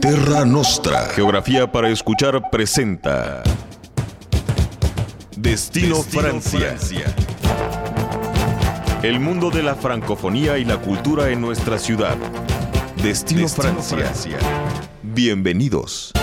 [0.00, 1.08] Terra Nostra.
[1.14, 3.42] Geografía para escuchar presenta.
[5.36, 6.74] Destino, Francia.
[9.02, 12.16] El mundo de la francofonía y la cultura en nuestra ciudad.
[13.02, 14.38] Destino, Francia.
[15.02, 16.14] Bienvenidos.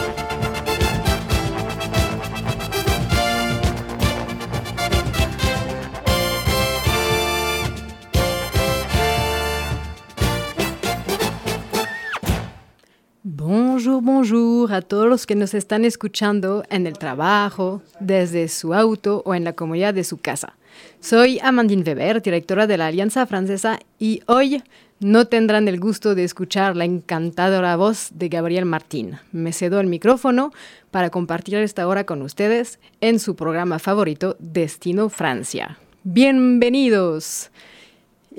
[14.78, 19.44] A todos los que nos están escuchando en el trabajo, desde su auto o en
[19.44, 20.56] la comodidad de su casa.
[21.00, 24.64] Soy Amandine Weber, directora de la Alianza Francesa, y hoy
[25.00, 29.18] no tendrán el gusto de escuchar la encantadora voz de Gabriel Martín.
[29.32, 30.52] Me cedo el micrófono
[30.92, 35.80] para compartir esta hora con ustedes en su programa favorito, Destino Francia.
[36.04, 37.50] Bienvenidos.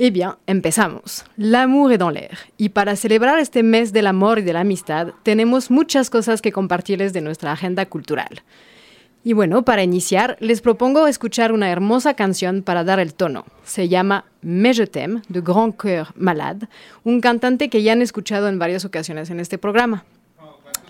[0.00, 1.24] Eh bien, empezamos.
[1.36, 2.38] L'amour est dans l'air.
[2.56, 6.52] Y para celebrar este mes del amor y de la amistad, tenemos muchas cosas que
[6.52, 8.44] compartirles de nuestra agenda cultural.
[9.24, 13.44] Y bueno, para iniciar, les propongo escuchar una hermosa canción para dar el tono.
[13.64, 16.68] Se llama Mais je t'aime, de Grand Coeur Malade,
[17.02, 20.04] un cantante que ya han escuchado en varias ocasiones en este programa.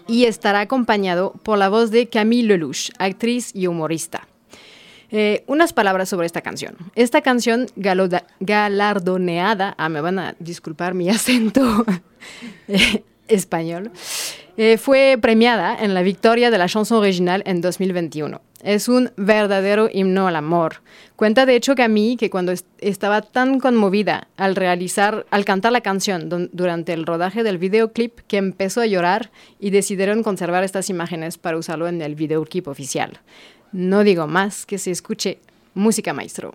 [0.07, 4.28] Y estará acompañado por la voz de Camille Lelouch, actriz y humorista.
[5.11, 6.77] Eh, unas palabras sobre esta canción.
[6.95, 7.67] Esta canción
[8.41, 11.85] galardoneada, ah, me van a disculpar mi acento
[12.69, 13.91] eh, español,
[14.57, 18.41] eh, fue premiada en la victoria de la chanson original en 2021.
[18.65, 20.83] Es un verdadero himno al amor.
[21.15, 25.45] Cuenta de hecho que a mí, que cuando est- estaba tan conmovida al realizar, al
[25.45, 30.65] cantar la canción durante el rodaje del videoclip, que empezó a llorar y decidieron conservar
[30.65, 33.21] estas imágenes para usarlo en el videoclip oficial.
[33.73, 35.41] No digo más que se escuche
[35.75, 36.55] música maestro.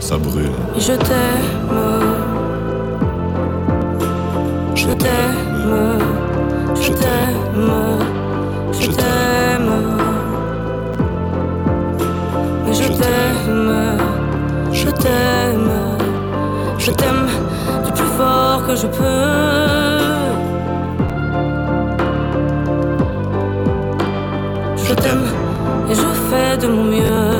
[0.00, 0.50] ça brûle.
[0.76, 1.74] Je t'aime,
[4.74, 5.98] je t'aime,
[6.80, 7.72] je t'aime,
[8.80, 9.72] je t'aime.
[12.66, 13.98] Mais je t'aime,
[14.72, 15.70] je t'aime,
[16.78, 17.28] je t'aime
[17.84, 19.50] du plus fort que je peux.
[24.76, 25.24] Je t'aime
[25.90, 27.39] et je fais de mon mieux.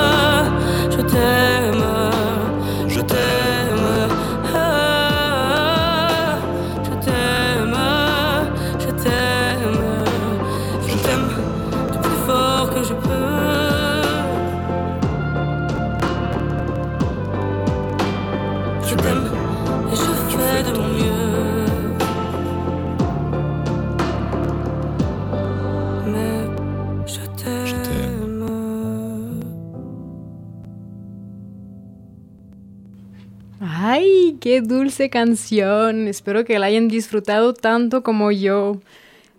[34.41, 36.07] qué dulce canción!
[36.07, 38.81] Espero que la hayan disfrutado tanto como yo.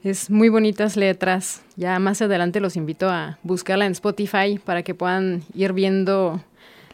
[0.04, 1.60] Es muy bonitas letras.
[1.76, 6.40] Ya más adelante los invito a buscarla en Spotify para que puedan ir viendo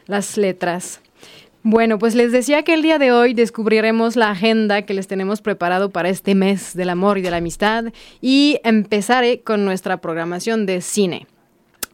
[0.06, 1.00] las letras.
[1.62, 5.42] Bueno, pues les decía que el día de hoy descubriremos la agenda que les tenemos
[5.42, 10.64] preparado para este mes del amor y de la amistad y empezaré con nuestra programación
[10.64, 11.26] de cine.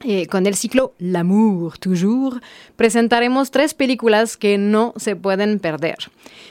[0.07, 2.43] Eh, con el ciclo L'amour toujours,
[2.77, 5.97] presentaremos tres películas que no se pueden perder.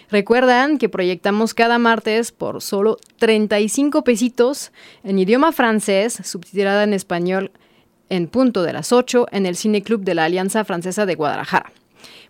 [0.09, 4.71] Recuerdan que proyectamos cada martes por solo 35 pesitos
[5.03, 7.51] en idioma francés, subtitulada en español
[8.09, 11.71] en punto de las 8 en el Cine Club de la Alianza Francesa de Guadalajara.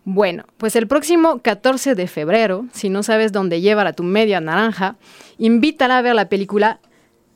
[0.04, 4.42] Bueno, pues el próximo 14 de febrero, si no sabes dónde llevar a tu media
[4.42, 4.98] naranja,
[5.38, 6.82] invítala a ver la película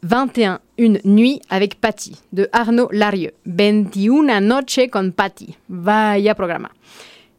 [0.01, 3.33] 21 Une nuit avec Patty de Arnaud Larieux.
[3.45, 5.55] 21 noche con Patty.
[5.67, 6.71] Vaya programa.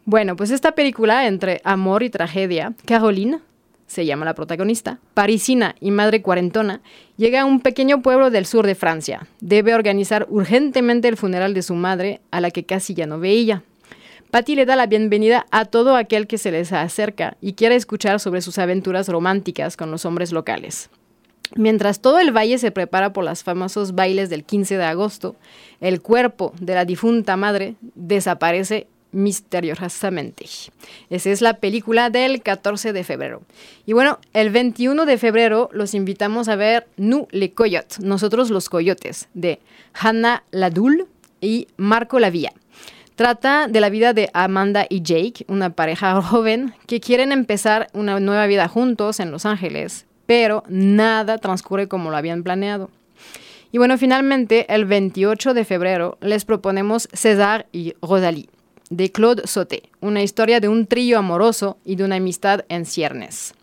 [0.05, 3.39] Bueno, pues esta película entre amor y tragedia, Caroline,
[3.87, 6.81] se llama la protagonista, parisina y madre cuarentona,
[7.17, 9.29] llega a un pequeño pueblo del sur de Francia.
[9.41, 13.63] Debe organizar urgentemente el funeral de su madre, a la que casi ya no veía.
[14.33, 18.19] Patty le da la bienvenida a todo aquel que se les acerca y quiere escuchar
[18.19, 20.91] sobre sus aventuras románticas con los hombres locales.
[21.57, 25.37] Mientras todo el valle se prepara por los famosos bailes del 15 de agosto,
[25.81, 30.47] el cuerpo de la difunta madre desaparece misteriosamente.
[31.11, 33.43] Esa es la película del 14 de febrero.
[33.87, 38.69] Y bueno, el 21 de febrero los invitamos a ver Nous les Coyotes, Nosotros los
[38.69, 39.61] Coyotes, de
[39.95, 41.07] Hannah Ladul
[41.41, 42.53] y Marco Lavia.
[43.15, 48.21] Trata de la vida de Amanda y Jake, una pareja joven que quieren empezar una
[48.21, 52.91] nueva vida juntos en Los Ángeles, pero nada transcurre como lo habían planeado.
[53.73, 58.51] Y bueno, finalmente, el 28 de febrero les proponemos César y Rosalie,
[58.91, 63.55] de Claude Sauté, una historia de un trío amoroso y de una amistad en ciernes.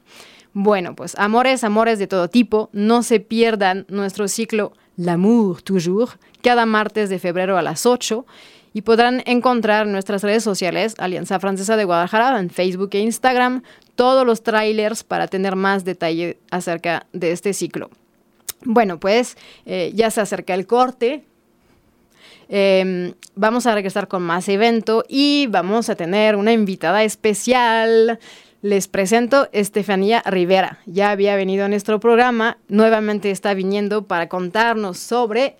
[0.53, 6.65] Bueno, pues amores, amores de todo tipo, no se pierdan nuestro ciclo L'amour toujours, cada
[6.65, 8.25] martes de febrero a las 8
[8.75, 13.63] y podrán encontrar en nuestras redes sociales, Alianza Francesa de Guadalajara, en Facebook e Instagram,
[13.95, 17.89] todos los trailers para tener más detalle acerca de este ciclo.
[18.65, 21.23] Bueno, pues eh, ya se acerca el corte.
[22.49, 28.19] Eh, vamos a regresar con más evento y vamos a tener una invitada especial.
[28.61, 30.79] Les presento Estefanía Rivera.
[30.85, 35.55] Ya había venido a nuestro programa, nuevamente está viniendo para contarnos sobre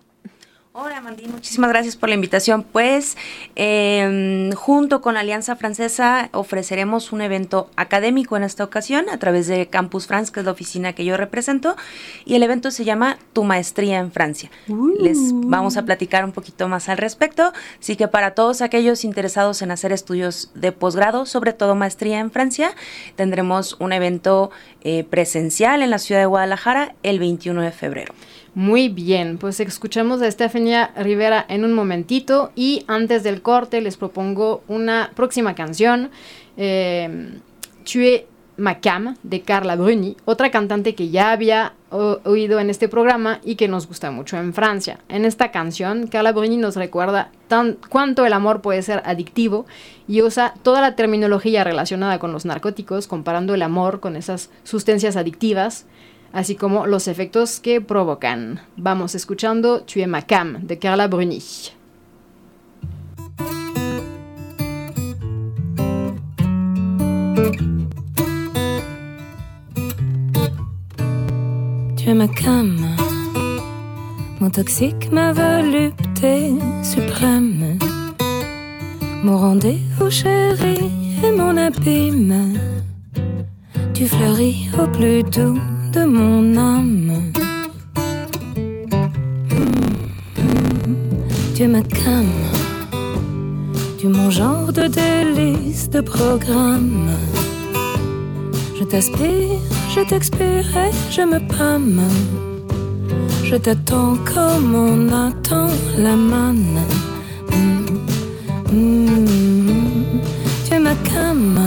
[0.78, 2.62] Hola, Mandy, muchísimas gracias por la invitación.
[2.64, 3.16] Pues,
[3.56, 9.68] eh, junto con Alianza Francesa, ofreceremos un evento académico en esta ocasión a través de
[9.68, 11.78] Campus France, que es la oficina que yo represento,
[12.26, 14.52] y el evento se llama Tu Maestría en Francia.
[14.68, 14.90] Uh.
[15.00, 19.62] Les vamos a platicar un poquito más al respecto, así que para todos aquellos interesados
[19.62, 22.76] en hacer estudios de posgrado, sobre todo maestría en Francia,
[23.16, 24.52] tendremos un evento
[24.82, 28.14] eh, presencial en la ciudad de Guadalajara el 21 de febrero.
[28.56, 33.98] Muy bien, pues escuchamos a Estefania Rivera en un momentito y antes del corte les
[33.98, 36.10] propongo una próxima canción,
[36.56, 37.38] eh,
[37.84, 38.24] Tu es
[38.56, 43.56] ma cam, de Carla Bruni, otra cantante que ya había oído en este programa y
[43.56, 45.00] que nos gusta mucho en Francia.
[45.10, 49.66] En esta canción, Carla Bruni nos recuerda tan, cuánto el amor puede ser adictivo
[50.08, 55.18] y usa toda la terminología relacionada con los narcóticos, comparando el amor con esas sustancias
[55.18, 55.86] adictivas
[56.36, 58.60] así como los efectos que provocan.
[58.76, 61.42] Vamos escuchando Tu es ma cam de Carla Bruni.
[71.96, 72.78] Tu es ma cam,
[74.40, 77.80] mon toxique, ma volupté suprême,
[79.24, 80.92] mon rendez-vous chéri
[81.24, 82.60] et mon abîme.
[83.94, 87.32] Tu fleuris au plus doux mon âme.
[91.56, 92.26] Tu es ma cam,
[93.98, 97.10] tu mon genre de délice, de programme.
[98.78, 99.60] Je t'aspire,
[99.96, 102.02] je t'expire et je me pâme.
[103.44, 106.82] Je t'attends comme on attend la manne.
[107.52, 110.22] Mm, mm,
[110.66, 111.60] tu es ma cam.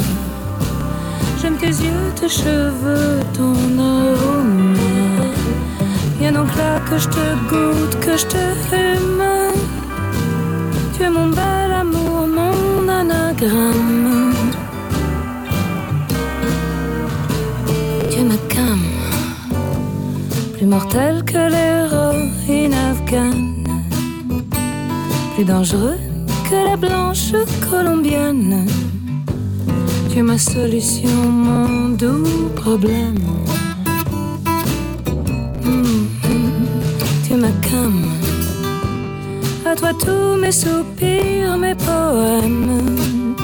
[1.69, 4.75] Tes yeux, tes cheveux, ton arôme.
[6.19, 9.23] Viens donc là que je te goûte, que je te hume.
[10.95, 14.33] Tu es mon bel amour, mon anagramme.
[18.11, 18.81] Tu es ma cam,
[20.57, 23.65] plus mortel que l'héroïne afghane,
[25.35, 25.99] plus dangereux
[26.49, 27.35] que la blanche
[27.71, 28.67] colombienne.
[30.21, 33.15] Ma solution, mon doux problème.
[37.25, 38.05] Tu es ma cam.
[39.65, 43.37] À toi tous mes soupirs, mes poèmes.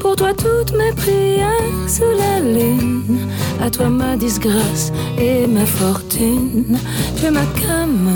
[0.00, 3.28] Pour toi toutes mes prières sous la lune.
[3.60, 6.78] À toi ma disgrâce et ma fortune.
[7.16, 8.08] Tu es ma cam.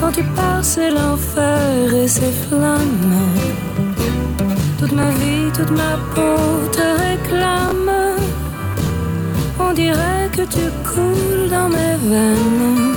[0.00, 3.18] Quand tu pars, c'est l'enfer et ses flammes.
[4.92, 7.92] Toute ma vie, toute ma peau te réclame.
[9.58, 12.94] On dirait que tu coules dans mes veines.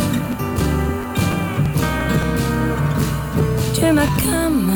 [3.74, 4.74] Tu es ma cam.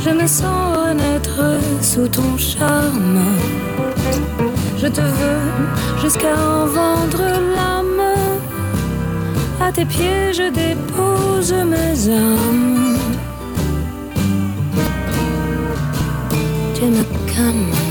[0.00, 1.40] Je me sens renaître
[1.80, 3.22] sous ton charme.
[4.78, 7.22] Je te veux jusqu'à en vendre
[7.54, 8.02] l'âme.
[9.60, 12.97] À tes pieds, je dépose mes armes.
[16.78, 17.87] Tu es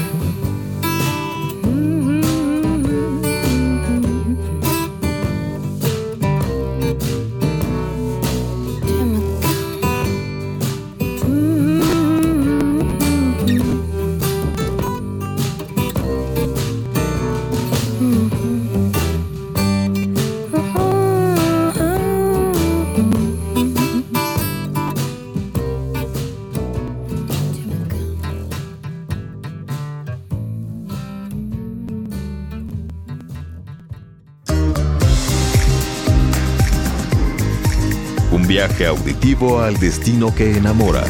[38.85, 41.03] auditivo al destino que enamora.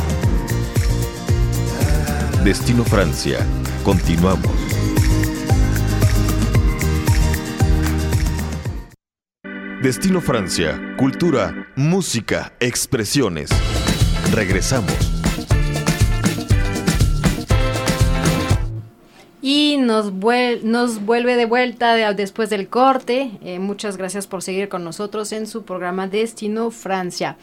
[2.44, 3.46] Destino Francia.
[3.84, 4.52] Continuamos.
[9.82, 10.80] Destino Francia.
[10.98, 13.50] Cultura, música, expresiones.
[14.32, 15.07] Regresamos.
[19.50, 23.32] Y nos, vuel- nos vuelve de vuelta de- después del corte.
[23.42, 27.38] Eh, muchas gracias por seguir con nosotros en su programa Destino Francia.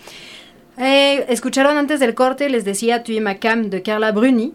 [0.77, 4.53] Eh, escucharon antes del corte, les decía Tu Macam de Carla Bruni.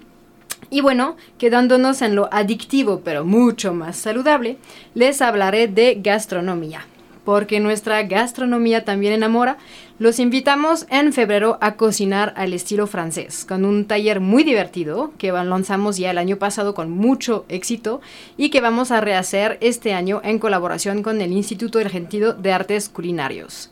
[0.70, 4.58] Y bueno, quedándonos en lo adictivo, pero mucho más saludable,
[4.94, 6.86] les hablaré de gastronomía.
[7.26, 9.58] Porque nuestra gastronomía también enamora,
[10.00, 15.34] los invitamos en febrero a cocinar al estilo francés, con un taller muy divertido que
[15.34, 18.00] lanzamos ya el año pasado con mucho éxito
[18.38, 22.88] y que vamos a rehacer este año en colaboración con el Instituto Argentino de Artes
[22.88, 23.72] Culinarios.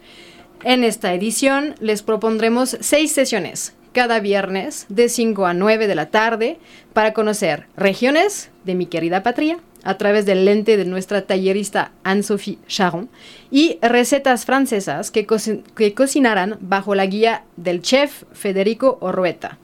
[0.63, 6.09] En esta edición les propondremos seis sesiones cada viernes de 5 a 9 de la
[6.09, 6.59] tarde
[6.91, 12.59] para conocer regiones de mi querida patria a través del lente de nuestra tallerista Anne-Sophie
[12.67, 13.09] Charon
[13.51, 15.37] y recetas francesas que, co
[15.75, 19.57] que cocinarán bajo la guía del chef Federico Orrueta.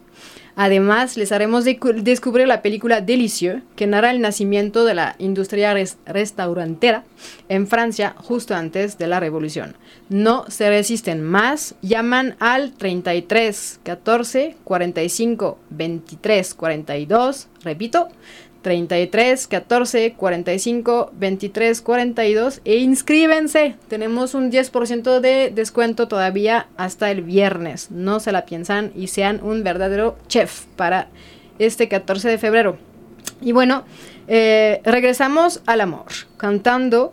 [0.55, 5.97] Además, les haremos descubrir la película Delicieux, que narra el nacimiento de la industria res
[6.05, 7.03] restaurantera
[7.49, 9.75] en Francia justo antes de la Revolución.
[10.09, 18.09] No se resisten más, llaman al 33 14 45 23 42, repito,
[18.63, 23.75] 33 14 45 23 42 e inscríbense.
[23.87, 27.91] Tenemos un 10% de descuento todavía hasta el viernes.
[27.91, 31.09] No se la piensan y sean un verdadero chef para
[31.59, 32.77] este 14 de febrero.
[33.41, 33.83] Y bueno,
[34.27, 36.05] eh, regresamos al amor,
[36.37, 37.11] cantando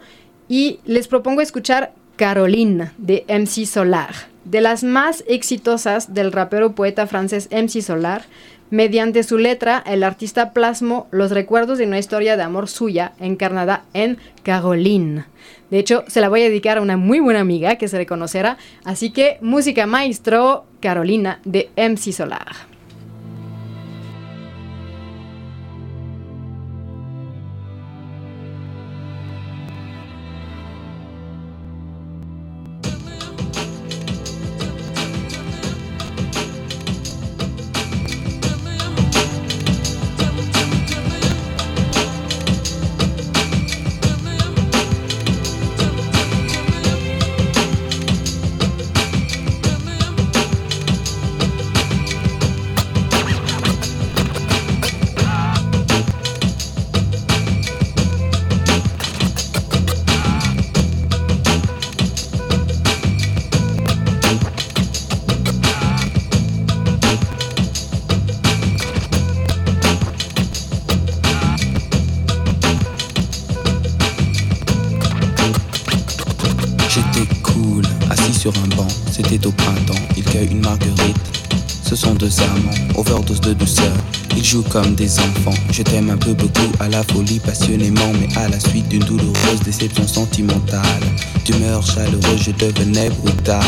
[0.48, 4.14] y les propongo escuchar Carolina de MC Solar.
[4.44, 8.24] de las más exitosas del rapero poeta francés MC Solar,
[8.70, 13.84] mediante su letra el artista plasmó los recuerdos de una historia de amor suya encarnada
[13.92, 15.24] en Caroline.
[15.70, 18.06] De hecho, se la voy a dedicar a una muy buena amiga que se le
[18.06, 22.69] conocerá, así que música maestro Carolina de MC Solar.
[84.88, 85.54] Des enfants.
[85.70, 89.60] Je t'aime un peu beaucoup à la folie, passionnément, mais à la suite d'une douloureuse
[89.64, 90.82] déception sentimentale.
[91.50, 93.60] D'humeur chaleureuse, je devenais brutal.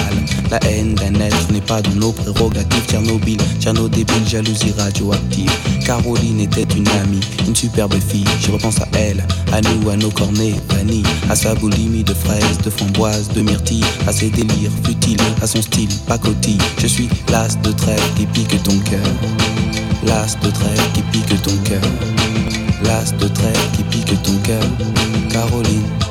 [0.50, 2.84] La haine d'un être n'est pas dans nos prérogatives.
[2.86, 5.50] Tchernobyl, Tcherno débile, jalousie radioactive.
[5.84, 8.24] Caroline était une amie, une superbe fille.
[8.40, 12.58] Je repense à elle, à nous, à nos cornets vanille, à sa boulimie de fraises,
[12.64, 16.58] de framboises, de myrtilles, à ses délires futiles, à son style pacotille.
[16.78, 19.00] Je suis l'as de trêve qui pique ton cœur.
[20.06, 21.82] L'as de trêve qui pique ton cœur.
[22.84, 24.62] L'as de trêve qui pique ton cœur.
[25.30, 26.01] Caroline.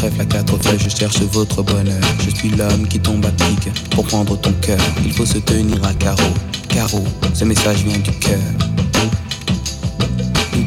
[0.00, 2.00] Trèfle à quatre feuilles, je cherche votre bonheur.
[2.24, 4.80] Je suis l'homme qui tombe à pic pour prendre ton cœur.
[5.04, 6.32] Il faut se tenir à carreau.
[6.68, 8.38] Carreau, ce message vient du cœur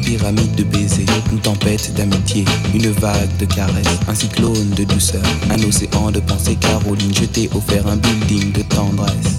[0.04, 2.44] pyramide de baisers, une tempête d'amitié,
[2.74, 6.56] une vague de caresses, un cyclone de douceur, un océan de pensées.
[6.56, 9.38] Caroline, je t'ai offert un building de tendresse.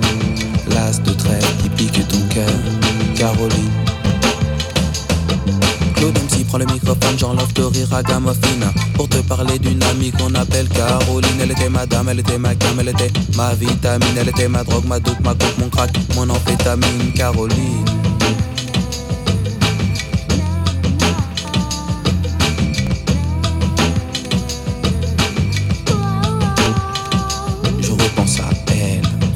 [0.73, 2.49] L'as de trêve qui pique ton cœur.
[3.15, 3.71] Caroline.
[5.95, 10.11] Claude MC prend le microphone, j'enlève de rire à Gamofina Pour te parler d'une amie
[10.11, 14.17] qu'on appelle Caroline Elle était ma dame, elle était ma gamme, elle était ma vitamine
[14.17, 18.00] Elle était ma drogue, ma doute, ma coupe, mon crack, mon amphétamine Caroline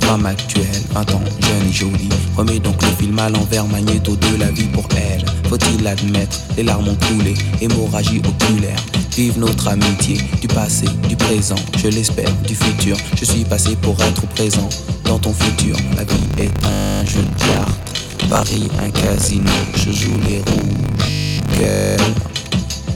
[0.06, 4.40] femme actuelle, 20 ans, jeune et jolie Remets donc le film à l'envers, magnéto de
[4.40, 8.80] la vie pour elle faut-il l'admettre Les larmes ont coulé, hémorragie oculaire.
[9.16, 12.98] Vive notre amitié, du passé, du présent, je l'espère, du futur.
[13.16, 14.68] Je suis passé pour être présent
[15.06, 15.78] dans ton futur.
[15.96, 21.42] La vie est un jeu de cartes, Paris un casino, je joue les rouges.
[21.58, 22.00] Cœur,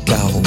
[0.05, 0.41] carreau.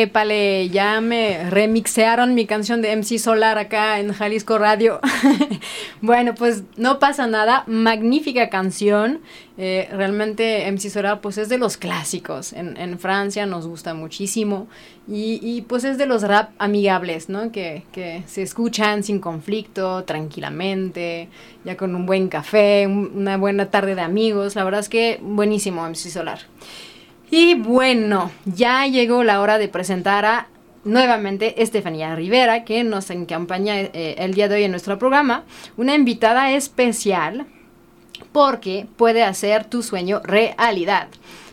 [0.00, 4.98] É Pale, pale, ya me remixearon mi canción de MC Solar acá en Jalisco Radio.
[6.00, 9.20] bueno, pues no pasa nada, magnífica canción.
[9.58, 12.54] Eh, realmente MC Solar pues es de los clásicos.
[12.54, 14.68] En, Francia nos gusta muchísimo
[15.06, 17.52] y, pues es de los rap amigables, ¿no?
[17.52, 21.28] Que, que, se escuchan sin conflicto, tranquilamente,
[21.66, 24.56] ya con un buen café, una buena tarde de amigos.
[24.56, 26.40] La verdad es que buenísimo MC Solar.
[27.30, 30.48] Y bueno, ya llegó la hora de presentar a
[30.84, 35.44] nuevamente Estefanía Rivera, que nos acompaña eh, el día de hoy en nuestro programa,
[35.76, 37.46] una invitada especial
[38.32, 41.08] porque puede hacer tu sueño realidad.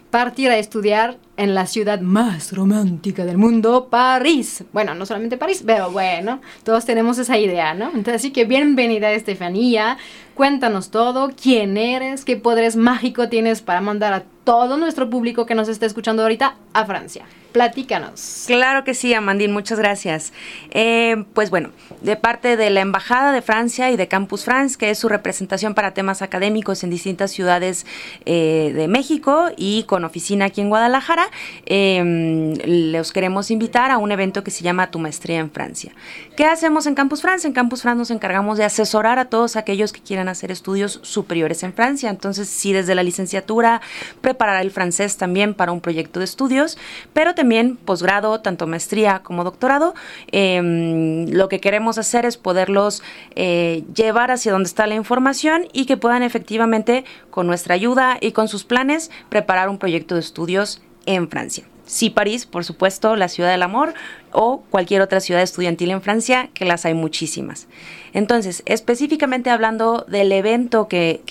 [0.09, 4.63] Partir a estudiar en la ciudad más romántica del mundo, París.
[4.73, 7.85] Bueno, no solamente París, pero bueno, todos tenemos esa idea, ¿no?
[7.87, 9.97] Entonces, así que bienvenida Estefanía,
[10.33, 15.55] cuéntanos todo, quién eres, qué poderes mágicos tienes para mandar a todo nuestro público que
[15.55, 17.25] nos está escuchando ahorita a Francia.
[17.51, 18.43] Platícanos.
[18.45, 20.31] Claro que sí, Amandine, muchas gracias.
[20.71, 21.71] Eh, pues bueno,
[22.01, 25.73] de parte de la Embajada de Francia y de Campus France, que es su representación
[25.73, 27.85] para temas académicos en distintas ciudades
[28.25, 31.26] eh, de México y con oficina aquí en Guadalajara,
[31.65, 32.53] eh,
[32.95, 35.93] los queremos invitar a un evento que se llama Tu Maestría en Francia.
[36.35, 37.47] ¿Qué hacemos en Campus France?
[37.47, 41.63] En Campus France nos encargamos de asesorar a todos aquellos que quieran hacer estudios superiores
[41.63, 42.09] en Francia.
[42.09, 43.81] Entonces, sí, desde la licenciatura,
[44.21, 46.77] preparar el francés también para un proyecto de estudios,
[47.13, 49.93] pero también posgrado, tanto maestría como doctorado.
[50.31, 53.03] Em, lo que queremos hacer es poderlos
[53.35, 58.31] eh, llevar hacia donde está la información y que puedan efectivamente, con nuestra ayuda y
[58.31, 61.65] con sus planes, preparar un proyecto de estudios en Francia.
[61.87, 63.93] Sí, París, por supuesto, la ciudad del amor
[64.33, 67.67] o cualquier otra ciudad estudiantil en Francia, que las hay muchísimas.
[68.13, 71.21] Entonces, específicamente hablando del evento que,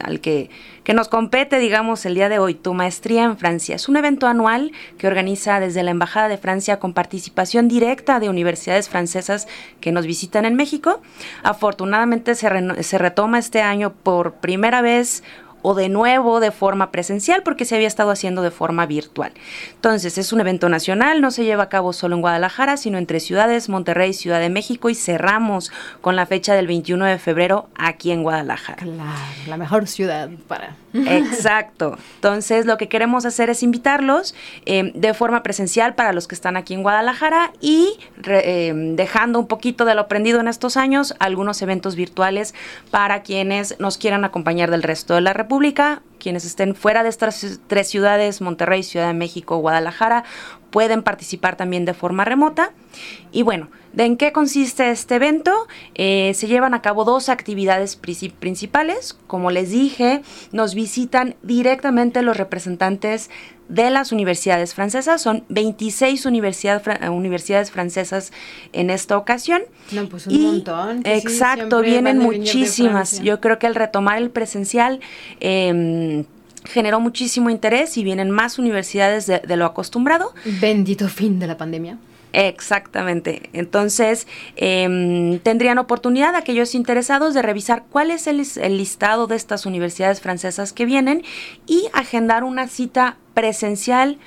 [0.00, 0.50] al que,
[0.94, 3.74] nos compete, digamos, el día de hoy, Tu Maestría en Francia.
[3.74, 8.30] Es un evento anual que organiza desde la Embajada de Francia con participación directa de
[8.30, 9.48] universidades francesas
[9.80, 11.02] que nos visitan en México.
[11.42, 15.24] Afortunadamente se retoma este año por primera vez
[15.62, 19.32] o de nuevo de forma presencial porque se había estado haciendo de forma virtual.
[19.74, 23.20] Entonces es un evento nacional, no se lleva a cabo solo en Guadalajara, sino entre
[23.20, 28.12] ciudades, Monterrey, Ciudad de México y cerramos con la fecha del 21 de febrero aquí
[28.12, 28.78] en Guadalajara.
[28.82, 29.12] Claro,
[29.46, 30.76] la mejor ciudad para...
[30.94, 31.98] Exacto.
[32.16, 36.56] Entonces lo que queremos hacer es invitarlos eh, de forma presencial para los que están
[36.56, 41.60] aquí en Guadalajara y eh, dejando un poquito de lo aprendido en estos años, algunos
[41.62, 42.54] eventos virtuales
[42.90, 47.08] para quienes nos quieran acompañar del resto de la República República, quienes estén fuera de
[47.08, 50.24] estas tres ciudades, Monterrey, Ciudad de México, Guadalajara,
[50.70, 52.72] pueden participar también de forma remota.
[53.32, 55.52] Y bueno, ¿de en qué consiste este evento?
[55.94, 59.18] Eh, se llevan a cabo dos actividades principales.
[59.26, 63.30] Como les dije, nos visitan directamente los representantes
[63.68, 65.20] de las universidades francesas.
[65.20, 68.32] Son 26 eh, universidades francesas
[68.72, 69.62] en esta ocasión.
[69.92, 71.02] No, pues un montón.
[71.04, 73.20] Exacto, vienen muchísimas.
[73.20, 75.00] Yo creo que al retomar el presencial...
[75.40, 76.24] Em,
[76.68, 80.34] generó muchísimo interés y vienen más universidades de, lo acostumbrado.
[80.60, 81.98] Bendito fin de la pandemia.
[82.32, 83.48] Exactamente.
[83.54, 84.26] Entonces,
[84.56, 90.20] em, tendrían oportunidad aquellos interesados de revisar cuál es el, el, listado de estas universidades
[90.20, 91.22] francesas que vienen
[91.66, 94.18] y agendar una cita presencial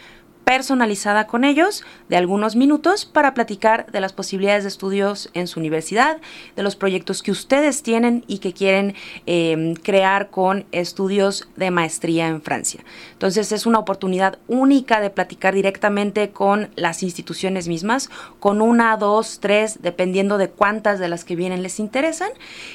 [0.43, 5.59] personalizada con ellos de algunos minutos para platicar de las posibilidades de estudios en su
[5.59, 6.17] universidad,
[6.55, 12.27] de los proyectos que ustedes tienen y que quieren em, crear con estudios de maestría
[12.27, 12.81] en Francia.
[13.13, 19.39] Entonces es una oportunidad única de platicar directamente con las instituciones mismas, con una, dos,
[19.39, 22.29] tres, dependiendo de cuántas de las que vienen les interesan.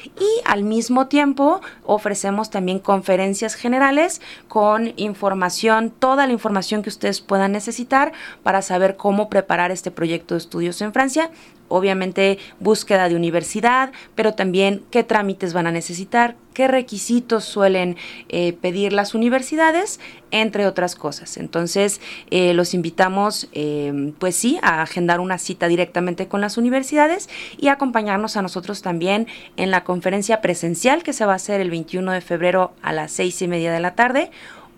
[0.05, 7.21] Y al mismo tiempo ofrecemos también conferencias generales con información, toda la información que ustedes
[7.21, 11.31] puedan necesitar para saber cómo preparar este proyecto de estudios en Francia.
[11.69, 17.97] Obviamente búsqueda de universidad, pero también qué trámites van a necesitar, qué requisitos suelen
[18.29, 19.99] eh, pedir las universidades,
[20.31, 21.37] entre otras cosas.
[21.37, 27.29] Entonces, eh, los invitamos, eh, pues sí, a agendar una cita directamente con las universidades
[27.59, 31.71] y acompañarnos a nosotros también en la conferencia presencial que se va a hacer el
[31.71, 34.31] 21 de febrero a las seis y media de la tarde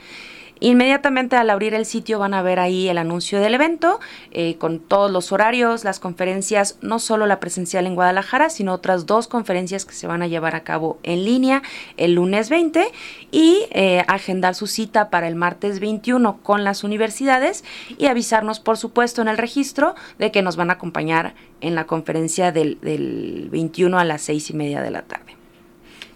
[0.64, 4.00] Inmediatamente al abrir el sitio van a ver ahí el anuncio del evento
[4.32, 9.06] eh, con todos los horarios, las conferencias, no solo la presencial en Guadalajara, sino otras
[9.06, 11.64] dos conferencias que se van a llevar a cabo en línea
[11.98, 12.88] el lunes 20
[13.30, 17.66] y eh, agendar su cita para el martes 21 con las universidades
[17.98, 21.88] y avisarnos, por supuesto, en el registro de que nos van a acompañar en la
[21.88, 25.43] conferencia del, del 21 a las seis y media de la tarde.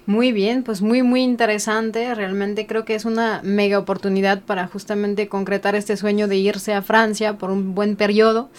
[0.08, 2.16] Muy bien, pues muy, muy interesante.
[2.16, 6.82] Realmente creo que es una mega oportunidad para justamente concretar este sueño de irse a
[6.82, 8.50] Francia por un buen periodo.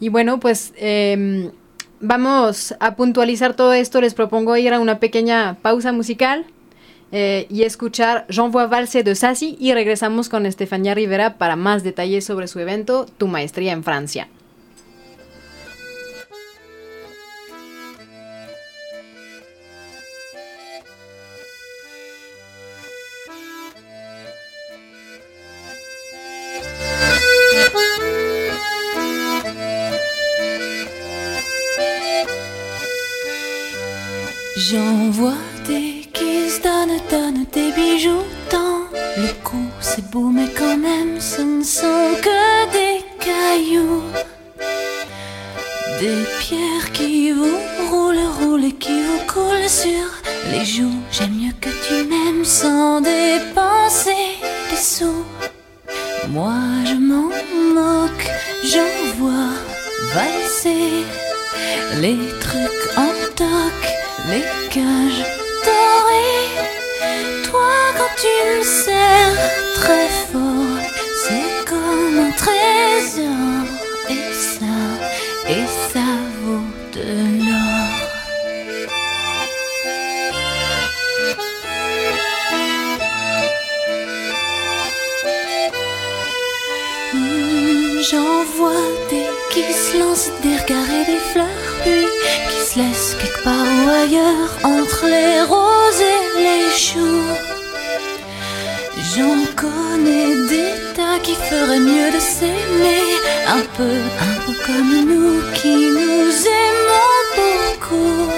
[0.00, 1.50] Y bueno, pues em,
[2.00, 4.02] vamos a puntualizar todo esto.
[4.02, 6.44] Les propongo ir a una pequeña pausa musical
[7.10, 12.26] eh, y escuchar J'envoie Valse de Sassy y regresamos con Estefanía Rivera para más detalles
[12.26, 14.28] sobre su evento Tu Maestría en Francia.
[37.52, 38.80] Des bijoux dans
[39.16, 39.64] le cou.
[39.80, 44.02] C'est beau, mais quand même, ce ne sont que des cailloux.
[46.00, 47.58] Des pierres qui vous
[47.90, 50.06] roulent, roulent et qui vous coulent sur
[50.50, 51.00] les joues.
[51.10, 54.26] J'aime mieux que tu m'aimes sans dépenser
[54.70, 55.24] des sous.
[56.30, 56.54] Moi
[56.86, 57.30] je m'en
[57.78, 58.26] moque,
[58.64, 59.52] j'envoie
[60.14, 61.04] valser
[62.00, 63.80] les trucs en toc
[64.30, 65.24] les cages
[65.64, 66.72] dorées.
[68.02, 69.38] Quand tu me serres
[69.76, 70.80] très fort,
[71.22, 73.64] c'est comme un trésor.
[74.10, 74.74] Et ça,
[75.48, 76.08] et ça
[76.42, 79.02] vaut de l'or.
[87.14, 88.70] Hmm, J'en vois
[89.10, 91.46] des qui se lancent des regards et des fleurs,
[91.84, 92.06] puis
[92.50, 97.51] qui se laissent quelque part ou ailleurs entre les roses et les choux.
[101.22, 103.06] Qui feraient mieux de s'aimer
[103.46, 103.96] un peu,
[104.28, 106.30] un peu comme nous qui nous
[106.64, 108.30] aimons beaucoup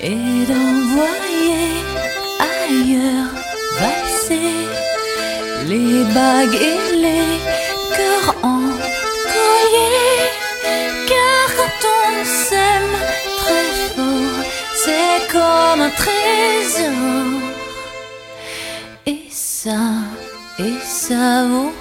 [0.00, 1.70] et d'envoyer
[2.40, 3.32] ailleurs
[3.80, 4.52] valser
[5.66, 7.38] les bagues et les
[7.96, 8.60] cœurs en
[9.32, 10.30] collier.
[11.10, 12.96] Car quand on s'aime
[13.42, 14.44] très fort,
[14.84, 17.40] c'est comme un trésor.
[19.06, 19.82] Et ça,
[20.58, 21.73] et ça vaut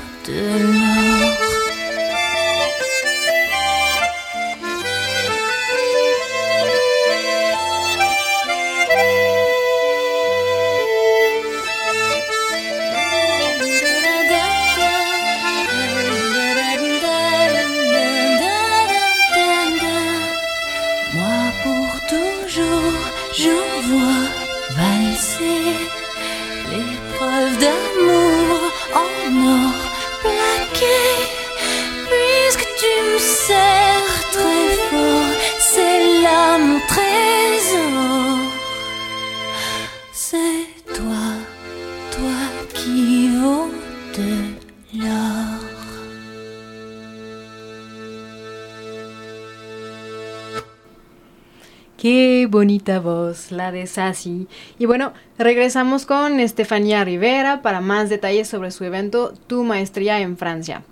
[52.03, 54.49] Qué bonita voz, la de Sassy.
[54.77, 60.35] Y bueno, regresamos con Estefanía Rivera para más detalles sobre su evento Tu Maestría en
[60.35, 60.83] Francia.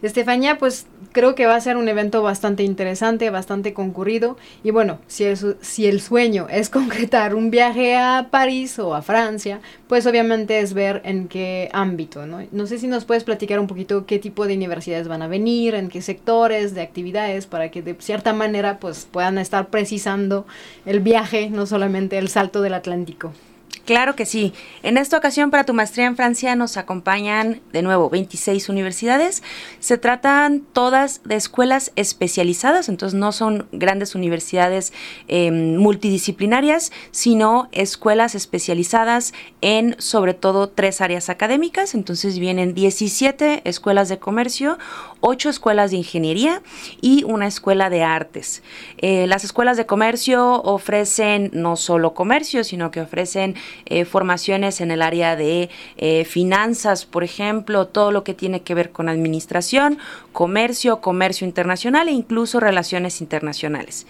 [0.00, 4.36] Estefanía, pues creo que va a ser un evento bastante interesante, bastante concurrido.
[4.62, 5.24] Y bueno, si
[5.60, 10.74] si el sueño es concretar un viaje a París o a Francia, pues obviamente es
[10.74, 12.40] ver en qué ámbito, ¿no?
[12.52, 15.74] No sé si nos puedes platicar un poquito qué tipo de universidades van a venir,
[15.74, 20.46] en qué sectores de actividades, para que de cierta manera pues puedan estar precisando
[20.86, 23.32] el viaje, no solamente el salto del Atlántico.
[23.84, 24.52] Claro que sí.
[24.82, 29.42] En esta ocasión para tu maestría en Francia nos acompañan de nuevo 26 universidades.
[29.80, 34.92] Se tratan todas de escuelas especializadas, entonces no son grandes universidades
[35.28, 41.94] eh, multidisciplinarias, sino escuelas especializadas en sobre todo tres áreas académicas.
[41.94, 44.78] Entonces vienen 17 escuelas de comercio,
[45.20, 46.62] 8 escuelas de ingeniería
[47.00, 48.62] y una escuela de artes.
[48.98, 53.54] Eh, las escuelas de comercio ofrecen no solo comercio, sino que ofrecen
[53.86, 58.74] eh, formaciones en el área de eh, finanzas, por ejemplo, todo lo que tiene que
[58.74, 59.98] ver con administración,
[60.32, 64.06] comercio, comercio internacional e incluso relaciones internacionales.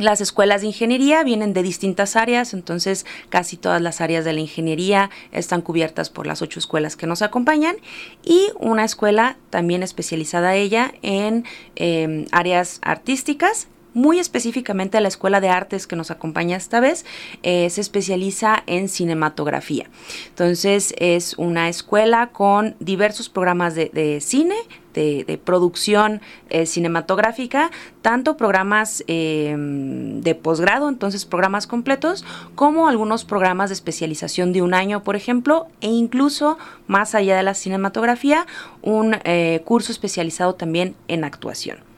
[0.00, 4.40] Las escuelas de ingeniería vienen de distintas áreas, entonces casi todas las áreas de la
[4.40, 7.76] ingeniería están cubiertas por las ocho escuelas que nos acompañan
[8.22, 11.44] y una escuela también especializada ella en
[11.76, 17.04] em, áreas artísticas muy específicamente la Escuela de Artes que nos acompaña esta vez,
[17.42, 19.88] eh, se especializa en cinematografía.
[20.28, 24.54] Entonces es una escuela con diversos programas de, cine,
[24.94, 27.70] de, producción eh, cinematográfica,
[28.02, 32.24] tanto programas em, de posgrado, entonces programas completos,
[32.54, 37.42] como algunos programas de especialización de un año, por ejemplo, e incluso más allá de
[37.42, 38.46] la cinematografía,
[38.82, 41.89] un eh, curso especializado también en actuación.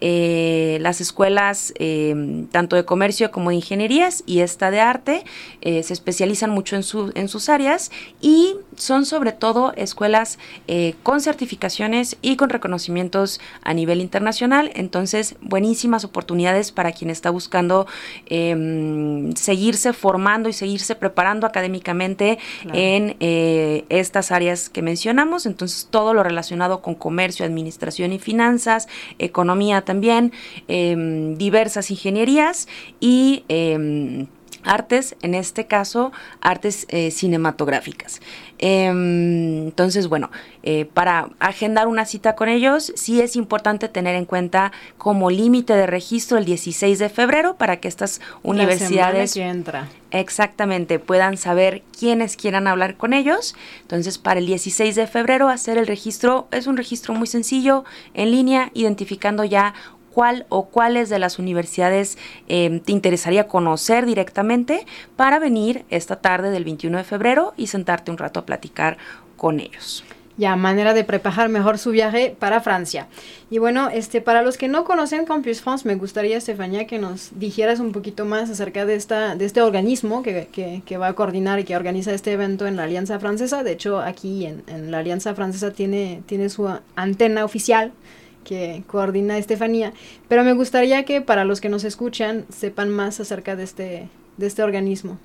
[0.00, 5.24] Eh, las escuelas eh, tanto de comercio como de ingenierías y esta de arte
[5.60, 7.90] eh, se especializan mucho en, su, en sus áreas
[8.20, 10.38] y son sobre todo escuelas
[11.02, 17.86] con certificaciones y con reconocimientos a nivel internacional, entonces buenísimas oportunidades para quien está buscando
[18.26, 22.38] em, seguirse formando y seguirse preparando académicamente
[22.72, 23.16] en
[23.88, 29.47] estas áreas que mencionamos, entonces todo lo relacionado con comercio, administración y finanzas, economía,
[29.84, 30.32] también,
[30.68, 32.68] em, diversas ingenierías
[33.00, 34.26] y em,
[34.68, 38.20] artes, en este caso, artes eh, cinematográficas.
[38.58, 40.30] Em, entonces, bueno,
[40.62, 45.74] eh, para agendar una cita con ellos, sí es importante tener en cuenta como límite
[45.74, 49.88] de registro el 16 de febrero para que estas universidades entra.
[50.10, 53.54] exactamente puedan saber quiénes quieran hablar con ellos.
[53.82, 58.32] Entonces, para el 16 de febrero hacer el registro es un registro muy sencillo en
[58.32, 59.74] línea, identificando ya
[60.18, 66.50] cuál o cuáles de las universidades em, te interesaría conocer directamente para venir esta tarde
[66.50, 68.98] del 21 de febrero y sentarte un rato a platicar
[69.36, 70.02] con ellos
[70.36, 73.08] ya manera de preparar mejor su viaje para Francia.
[73.50, 77.30] Y bueno, este para los que no conocen Campus France, me gustaría, Estefania, que nos
[77.40, 80.46] dijeras un poquito más acerca de, esta, de este organismo que,
[80.84, 83.64] que, va a coordinar y que organiza este evento en la Alianza Francesa.
[83.64, 87.92] De hecho, aquí en, en la Alianza Francesa tiene, tiene su antena oficial
[88.44, 89.92] que coordina Estefanía,
[90.28, 94.46] pero me gustaría que para los que nos escuchan sepan más acerca de este, de
[94.46, 95.18] este organismo.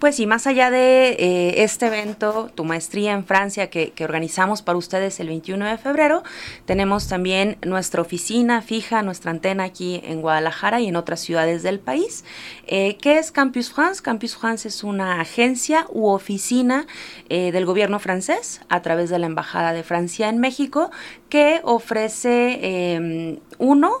[0.00, 4.78] Pues sí, más allá de eh, este evento, tu maestría en Francia que, organizamos para
[4.78, 6.22] ustedes el 21 de febrero,
[6.64, 11.80] tenemos también nuestra oficina fija, nuestra antena aquí en Guadalajara y en otras ciudades del
[11.80, 12.24] país.
[12.66, 14.00] Eh, ¿Qué es Campus France?
[14.00, 16.86] Campus France es una agencia u oficina
[17.28, 20.90] eh, del gobierno francés a través de la Embajada de Francia en México
[21.28, 23.98] que ofrece em, uno,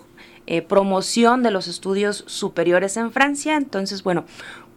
[0.66, 3.56] promoción de los estudios superiores en Francia.
[3.56, 4.24] Entonces, bueno,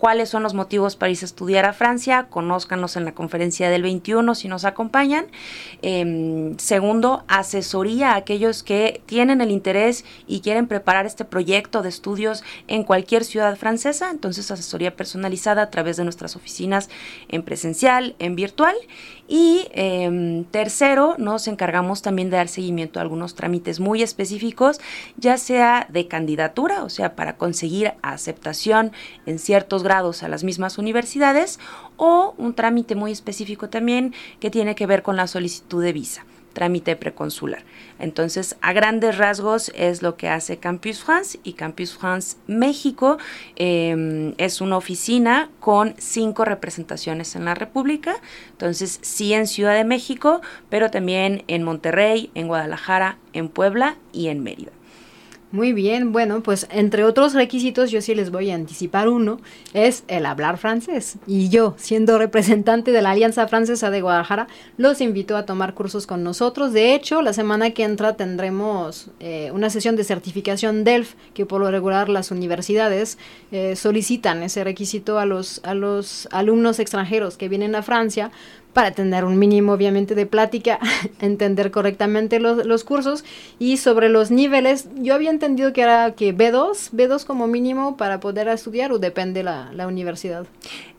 [0.03, 3.83] cuáles son los motivos para irse a estudiar a Francia, conózcanos en la conferencia del
[3.83, 5.27] 21 si nos acompañan.
[5.81, 11.87] Em, segundo, asesoría a aquellos que tienen el interés y quieren preparar este proyecto de
[11.87, 16.89] estudios en cualquier ciudad francesa, entonces asesoría personalizada a través de nuestras oficinas
[17.29, 18.75] en presencial, en virtual.
[19.27, 24.81] Y em, tercero, nos encargamos también de dar seguimiento a algunos trámites muy específicos,
[25.17, 28.91] ya sea de candidatura, o sea, para conseguir aceptación
[29.25, 31.59] en ciertos grados a las mismas universidades
[31.97, 36.25] o un trámite muy específico también que tiene que ver con la solicitud de visa
[36.53, 37.63] trámite preconsular.
[37.99, 43.17] Entonces, a grandes rasgos es lo que hace Campus France y Campus France México
[43.55, 48.15] em, es una oficina con cinco representaciones en la República.
[48.51, 54.27] Entonces, sí en Ciudad de México, pero también en Monterrey, en Guadalajara, en Puebla y
[54.27, 54.71] en Mérida.
[55.53, 59.39] Muy bien, bueno, pues entre otros requisitos, yo sí les voy a anticipar uno,
[59.75, 61.17] es el hablar francés.
[61.27, 66.07] Y yo, siendo representante de la Alianza Francesa de Guadalajara, los invito a tomar cursos
[66.07, 66.73] con nosotros.
[66.73, 71.61] De hecho, la semana que entra tendremos eh, una sesión de certificación DELF, que por
[71.61, 73.19] lo regular las universidades
[73.51, 78.31] eh, solicitan ese requisito a los, a los alumnos extranjeros que vienen a Francia
[78.73, 80.79] para tener un mínimo obviamente de plática,
[81.21, 83.23] entender correctamente los, los, cursos
[83.59, 88.19] y sobre los niveles, yo había entendido que era que B2, B2 como mínimo para
[88.19, 90.45] poder estudiar o depende la, la universidad.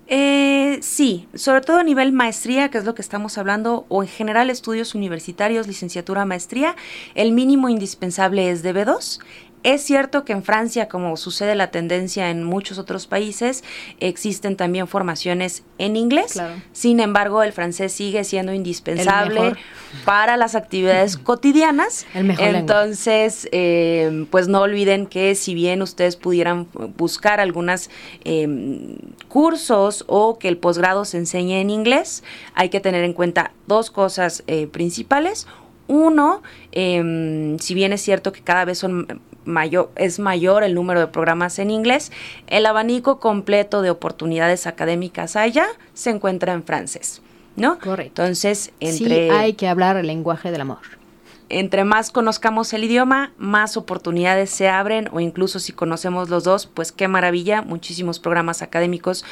[0.07, 4.09] Eh, sí, sobre todo a nivel maestría, que es lo que estamos hablando, o en
[4.09, 6.77] general estudios universitarios, licenciatura, maestría,
[7.15, 9.21] el mínimo indispensable es de B2
[9.65, 13.65] es cierto que en Francia, como sucede la tendencia en muchos otros países,
[13.99, 16.41] existen también formaciones en inglés.
[16.73, 19.55] Sin embargo, el francés sigue siendo indispensable
[20.05, 22.07] para las actividades cotidianas.
[22.13, 26.69] El mejor Entonces, eh, pues no olviden que si bien ustedes pudieran
[26.99, 27.89] buscar algunos
[28.25, 28.97] em,
[29.29, 32.23] cursos o que el posgrado se enseñe en inglés,
[32.55, 35.47] hay que tener en cuenta dos cosas eh, principales
[35.87, 41.01] Uno, em, si bien es cierto que cada vez son mayor, es mayor el número
[41.01, 42.11] de programas en inglés,
[42.47, 47.21] el abanico completo de oportunidades académicas allá se encuentra en francés,
[47.57, 47.79] ¿no?
[47.79, 48.23] Correcto.
[48.23, 49.29] Entonces, entre...
[49.29, 50.79] Sí, hay que hablar el lenguaje del amor.
[51.51, 56.67] Entre más conozcamos el idioma, más oportunidades se abren o incluso si conocemos los dos,
[56.67, 59.27] pues qué maravilla, muchísimos programas académicos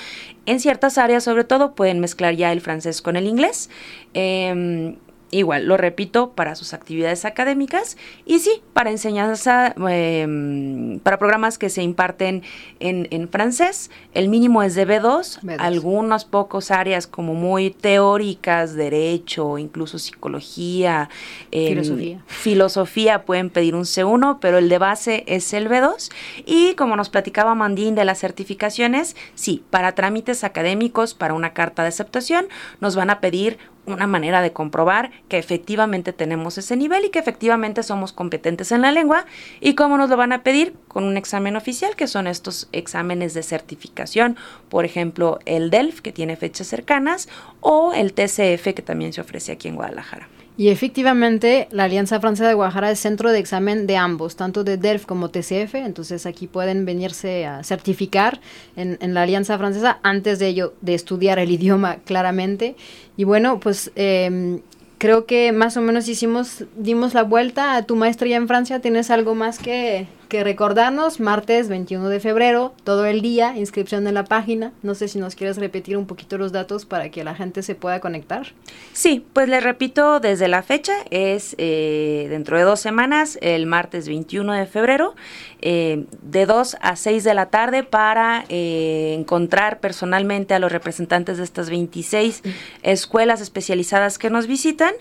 [0.44, 3.70] en ciertas áreas sobre todo pueden mezclar ya el francés con el inglés.
[4.12, 4.96] Em,
[5.32, 11.70] igual, lo repito, para sus actividades académicas y sí, para enseñanza, em, para programas que
[11.70, 12.42] se imparten
[12.80, 19.98] en, francés, el mínimo es de B2, algunas pocas áreas como muy teóricas, derecho, incluso
[19.98, 21.08] psicología,
[21.50, 22.22] em, filosofía.
[22.26, 26.10] filosofía pueden pedir un C1, pero el de base es el B2
[26.44, 31.82] y como nos platicaba Mandín de las certificaciones, sí, para trámites académicos, para una carta
[31.82, 32.48] de aceptación,
[32.80, 37.18] nos van a pedir una manera de comprobar que efectivamente tenemos ese nivel y que
[37.18, 39.26] efectivamente somos competentes en la lengua.
[39.60, 40.74] ¿Y cómo nos lo van a pedir?
[40.88, 44.36] Con un examen oficial, que son estos exámenes de certificación.
[44.68, 47.28] Por ejemplo, el DELF, que tiene fechas cercanas,
[47.60, 50.28] o el TCF, que también se ofrece aquí en Guadalajara.
[50.56, 54.76] Y efectivamente, la Alianza Francesa de Guadalajara es centro de examen de ambos, tanto de
[54.76, 58.40] DELF como TCF, entonces aquí pueden venirse a certificar
[58.76, 62.76] en, la Alianza Francesa antes de ello, de estudiar el idioma claramente.
[63.16, 64.60] Y bueno, pues em,
[64.98, 69.10] creo que más o menos hicimos, dimos la vuelta a tu maestría en Francia, ¿tienes
[69.10, 74.24] algo más que, que recordarnos, martes 21 de febrero, todo el día, inscripción en la
[74.24, 74.72] página.
[74.82, 77.74] No sé si nos quieres repetir un poquito los datos para que la gente se
[77.74, 78.46] pueda conectar.
[78.94, 84.08] Sí, pues le repito desde la fecha, es eh, dentro de dos semanas, el martes
[84.08, 85.14] 21 de febrero,
[85.60, 91.36] eh, de 2 a 6 de la tarde para eh, encontrar personalmente a los representantes
[91.36, 92.42] de estas 26
[92.82, 94.94] escuelas especializadas que nos visitan.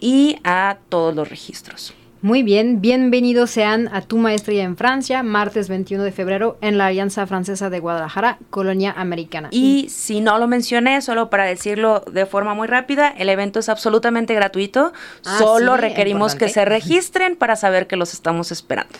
[0.00, 1.94] y a todos los registros.
[2.22, 6.86] Muy bien, bienvenidos sean a Tu Maestría en Francia, martes 21 de febrero en la
[6.86, 9.48] Alianza Francesa de Guadalajara, Colonia Americana.
[9.50, 13.68] Y si no lo mencioné, solo para decirlo de forma muy rápida, el evento es
[13.68, 14.92] absolutamente gratuito,
[15.24, 18.92] ah, solo requerimos que se registren para saber que los estamos esperando.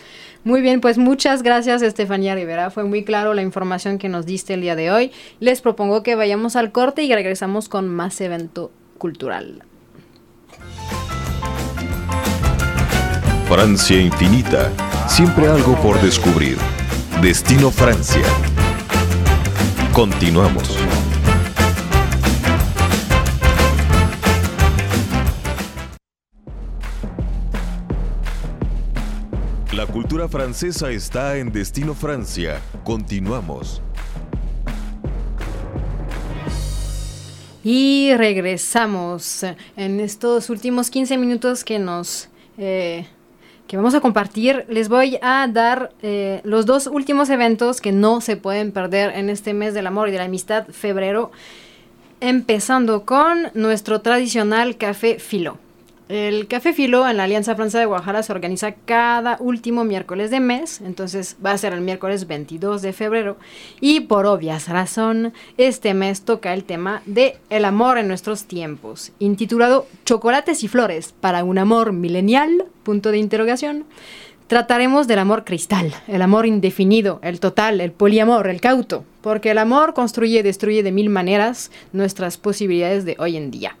[0.43, 2.71] Muy bien, pues muchas gracias Estefanía Rivera.
[2.71, 5.13] Fue muy claro la información que nos diste el día de hoy.
[5.39, 9.63] Les propongo que vayamos al corte y regresamos con más evento cultural.
[13.47, 14.71] Francia infinita,
[15.07, 16.57] siempre algo por descubrir.
[17.21, 18.23] Destino Francia.
[19.91, 20.77] Continuamos.
[29.73, 32.61] La cultura francesa está en Destino Francia.
[32.83, 33.81] Continuamos.
[37.63, 39.43] Y regresamos
[39.75, 42.29] en estos últimos 15 minutos que nos...
[42.57, 43.05] Eh,
[43.73, 48.21] que vamos a compartir, les voy a dar eh, los dos últimos eventos que no
[48.21, 51.31] se pueden perder en este mes del amor y de la amistad, febrero,
[52.21, 55.57] empezando con nuestro tradicional café filo.
[56.09, 60.41] El Café Filo en la Alianza Francesa de Guadalajara se organiza cada último miércoles de
[60.41, 63.37] mes, entonces va a ser el miércoles 22 de febrero
[63.79, 69.13] y por obvias razón este mes toca el tema de el amor en nuestros tiempos,
[69.19, 73.85] intitulado Chocolates y flores para un amor milenial, punto de interrogación.
[74.47, 79.57] Trataremos del amor cristal, el amor indefinido, el total, el poliamor, el cauto, porque el
[79.57, 83.77] amor construye y destruye de mil maneras nuestras posibilidades de hoy en día.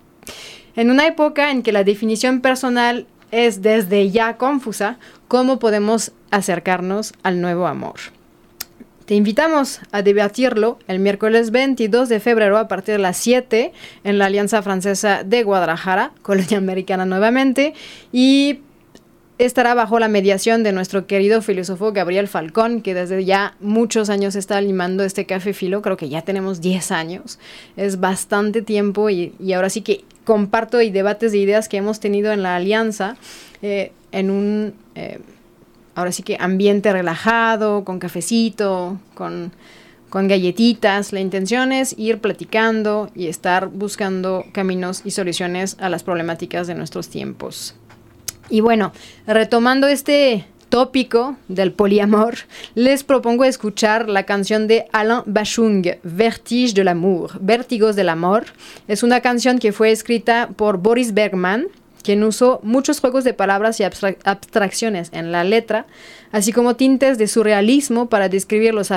[0.75, 4.97] En una época en que la definición personal es desde ya confusa,
[5.27, 7.95] ¿cómo podemos acercarnos al nuevo amor?
[9.05, 14.17] Te invitamos a debatirlo el miércoles 22 de febrero a partir de las 7 en
[14.17, 17.73] la Alianza Francesa de Guadalajara, Colonia Americana nuevamente,
[18.11, 18.61] y
[19.39, 24.35] estará bajo la mediación de nuestro querido filósofo Gabriel Falcón, que desde ya muchos años
[24.35, 27.39] está animando este café filo, creo que ya tenemos 10 años,
[27.75, 32.31] es bastante tiempo y, ahora sí que comparto y debates de ideas que hemos tenido
[32.31, 33.17] en la alianza
[33.61, 35.19] eh, en un, eh,
[35.95, 39.51] ahora sí que ambiente relajado, con cafecito, con
[40.13, 41.11] con galletitas.
[41.11, 46.75] La intención es ir platicando y estar buscando caminos y soluciones a las problemáticas de
[46.75, 47.73] nuestros tiempos.
[48.47, 48.93] Y bueno,
[49.25, 52.33] retomando este tópico del poliamor,
[52.73, 58.45] les propongo escuchar la canción de Alain Bachung, Vertige de l'amour, Vértigos del amor.
[58.87, 61.67] Es una canción que fue escrita por Boris Bergman,
[62.01, 65.85] quien usó muchos juegos de palabras y abstracciones en la letra,
[66.31, 68.89] así como tintes de surrealismo para describir los,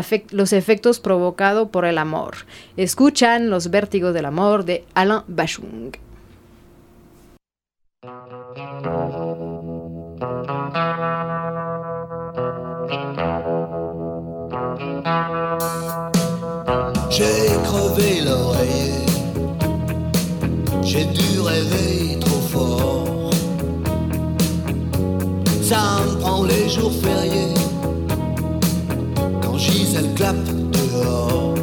[0.55, 2.37] efectos provocados por el amor.
[2.79, 5.93] Escuchan Los vértigos del amor de Alain Bachung.
[20.83, 23.31] J'ai dû rêver trop fort.
[25.63, 27.55] Ça me prend les jours fériés
[29.43, 30.37] quand Gisèle clappe
[30.73, 31.55] dehors.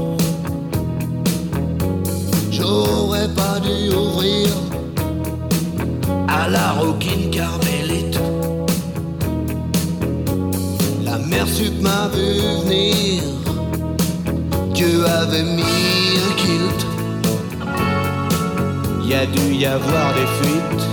[2.52, 4.50] J'aurais pas dû ouvrir
[6.28, 8.20] à la roquine carmélite.
[11.06, 13.43] La mère sup m'a vu venir
[14.74, 16.86] Dieu avait mis un kilt.
[19.06, 20.88] Y a dû y avoir des fuites.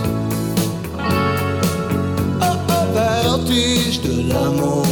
[2.43, 4.87] Oh, oh, vertige de l'amour.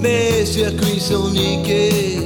[0.00, 2.20] Mes circuits sont niqués.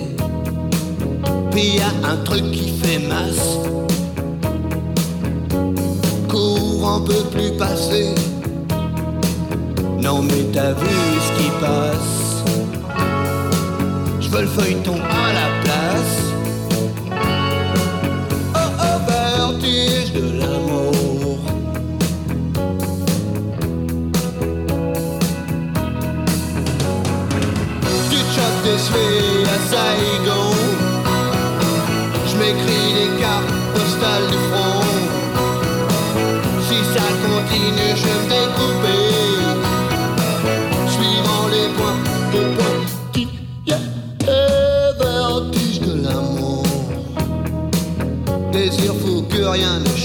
[1.50, 3.58] Puis y a un truc qui fait masse.
[6.28, 8.14] Courant peut plus passer
[10.04, 10.96] non mais t'as vu
[11.26, 12.44] ce qui passe.
[14.20, 16.18] Je veux le feuilleton à la place.
[18.54, 21.38] Oh oh vertige de l'amour.
[28.10, 30.43] Tu choques des souhaits à Saigon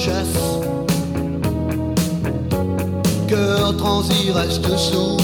[0.09, 0.41] chasse.
[3.27, 5.21] Cœur transi reste sourd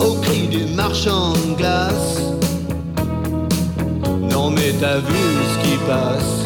[0.00, 2.20] au cri du marchand de glace?
[4.34, 6.36] Non mais t'as vu ce qui passe.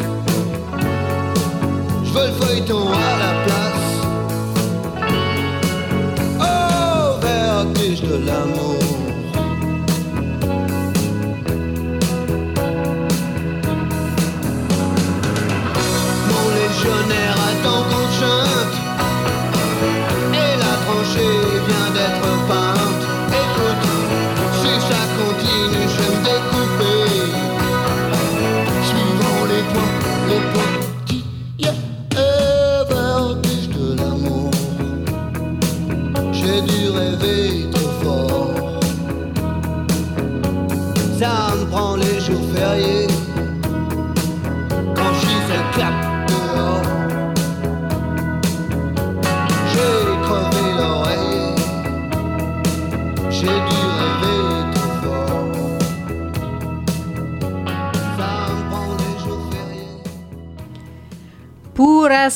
[2.05, 3.89] Je veux le feuilleton à la place.
[6.41, 8.66] Oh, vertige de l'amour.
[20.33, 21.37] Et la tranchée
[21.67, 23.05] vient d'être peinte.
[23.43, 23.87] Écoute,
[24.61, 27.03] si ça continue, je me découper.
[28.89, 29.97] Suivant les points,
[30.29, 31.19] les points qui
[33.69, 34.51] de l'amour.
[36.33, 38.81] J'ai dû rêver trop fort.
[41.19, 43.16] Ça me prend les jours fériés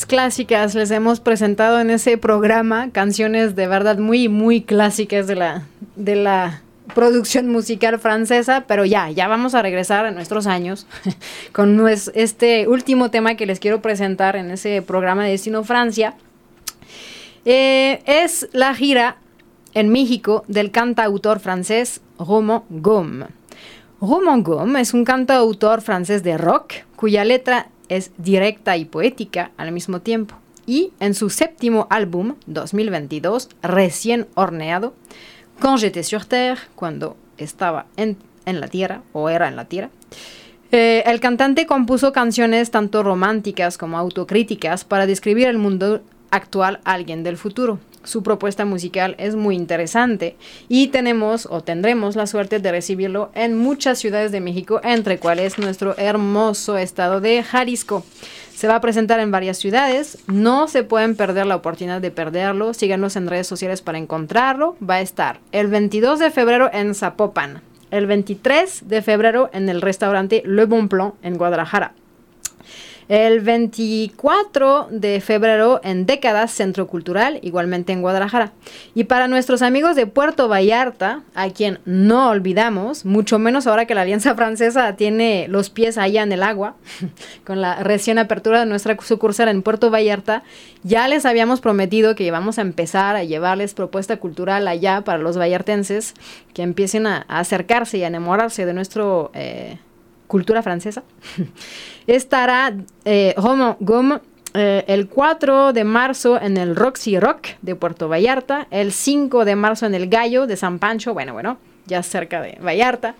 [0.05, 5.63] clásicas les hemos presentado en ese programa, canciones de verdad muy, muy clásicas de la,
[5.95, 6.61] de la
[6.95, 10.87] producción musical francesa, pero ya, ya vamos a regresar a nuestros años
[11.51, 16.15] con este último tema que les quiero presentar en ese programa de Destino Francia.
[17.43, 19.17] Eh, es la gira
[19.73, 23.25] en México del cantautor francés Romain Gaume.
[23.99, 29.71] Romain Gaume es un cantautor francés de rock cuya letra es directa y poética al
[29.71, 30.35] mismo tiempo.
[30.65, 34.93] Y en su séptimo álbum, 2022, recién horneado,
[35.61, 38.17] Quand j'étais sur Terre, cuando estaba en,
[38.47, 39.91] la Tierra, o era en la Tierra,
[40.71, 46.93] eh, el cantante compuso canciones tanto románticas como autocríticas para describir el mundo actual a
[46.93, 47.77] alguien del futuro.
[48.03, 50.35] Su propuesta musical es muy interesante
[50.69, 55.57] y tenemos o tendremos la suerte de recibirlo en muchas ciudades de México, entre cuales
[55.57, 58.03] nuestro hermoso estado de Jalisco.
[58.55, 62.73] Se va a presentar en varias ciudades, no se pueden perder la oportunidad de perderlo,
[62.73, 64.75] síganos en redes sociales para encontrarlo.
[64.87, 69.81] Va a estar el 22 de febrero en Zapopan, el 23 de febrero en el
[69.81, 71.93] restaurante Le Bon Plan en Guadalajara.
[73.11, 78.53] El 24 de febrero en Décadas Centro Cultural, igualmente en Guadalajara.
[78.95, 83.95] Y para nuestros amigos de Puerto Vallarta, a quien no olvidamos, mucho menos ahora que
[83.95, 86.77] la Alianza Francesa tiene los pies allá en el agua,
[87.45, 90.43] con la recién apertura de nuestra sucursal en Puerto Vallarta,
[90.83, 95.37] ya les habíamos prometido que íbamos a empezar a llevarles propuesta cultural allá para los
[95.37, 96.13] vallartenses,
[96.53, 99.31] que empiecen a, acercarse y a enamorarse de nuestro...
[99.33, 99.79] Eh,
[100.31, 101.03] cultura francesa,
[102.07, 102.73] estará
[103.03, 103.35] eh,
[104.53, 109.57] eh, el 4 de marzo en el Roxy Rock de Puerto Vallarta, el 5 de
[109.57, 113.15] marzo en el Gallo de San Pancho, bueno, bueno, ya cerca de Vallarta.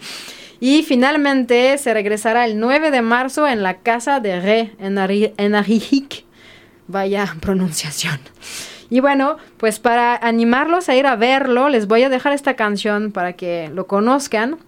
[0.60, 6.24] y finalmente se regresará el 9 de marzo en la Casa de Ré en, Arijic.
[6.88, 8.18] Vaya pronunciación.
[8.90, 13.12] Y bueno, pues para animarlos a ir a verlo, les voy a dejar esta canción
[13.12, 14.58] para que lo conozcan.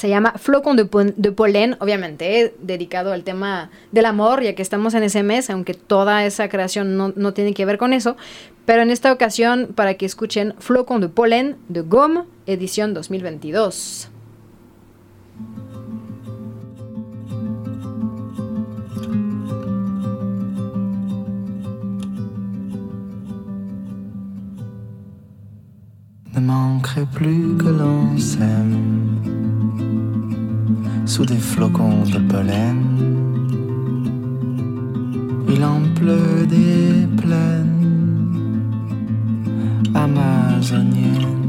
[0.00, 4.94] Se llama Flocon de, de Polen, obviamente dedicado al tema del amor, ya que estamos
[4.94, 8.16] en ese mes, aunque toda esa creación no, no tiene que ver con eso.
[8.64, 14.08] Pero en esta ocasión, para que escuchen Flocon de Polen de Gomme, edición 2022.
[26.32, 29.39] Ne plus que l'on
[31.10, 32.78] sous des flocons de pollen.
[35.48, 38.62] Il en pleut des plaines
[39.92, 41.40] amazoniennes.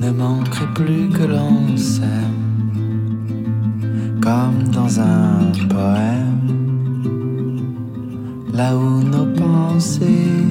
[0.00, 2.40] Ne manquerait plus que l'on s'aime,
[4.22, 6.48] comme dans un poème,
[8.54, 10.43] là où nos pensées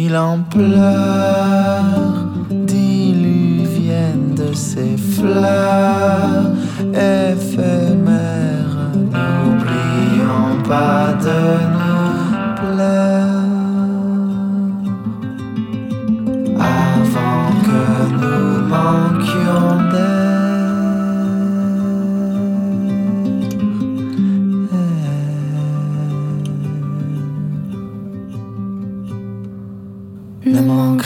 [0.00, 6.52] Il en pleure, diluvienne de ses fleurs
[6.92, 8.76] éphémères.
[8.94, 11.40] N'oublions pas de
[11.72, 11.77] nous